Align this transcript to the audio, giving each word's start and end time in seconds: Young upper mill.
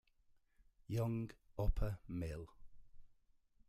Young 0.87 1.29
upper 1.59 1.99
mill. 2.07 2.47